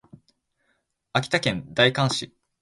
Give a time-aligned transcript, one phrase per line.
[1.13, 2.33] 秋田県大館市